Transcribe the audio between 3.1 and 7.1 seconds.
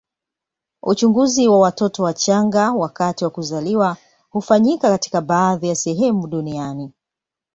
wa kuzaliwa hufanyika katika baadhi ya sehemu duniani.